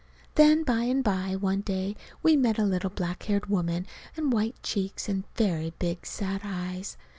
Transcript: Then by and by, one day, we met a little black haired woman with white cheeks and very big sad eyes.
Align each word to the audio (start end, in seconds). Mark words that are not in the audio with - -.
Then 0.33 0.63
by 0.63 0.85
and 0.85 1.03
by, 1.03 1.35
one 1.35 1.61
day, 1.61 1.95
we 2.23 2.35
met 2.35 2.57
a 2.57 2.63
little 2.65 2.89
black 2.89 3.21
haired 3.25 3.45
woman 3.51 3.85
with 4.15 4.25
white 4.33 4.55
cheeks 4.63 5.07
and 5.07 5.25
very 5.37 5.73
big 5.77 6.07
sad 6.07 6.41
eyes. 6.43 6.97